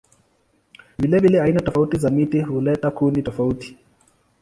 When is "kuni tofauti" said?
2.91-3.77